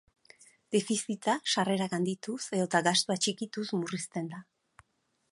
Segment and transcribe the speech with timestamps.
[0.75, 4.41] Defizita sarrerak handituz edota gastua txikituz murrizten da.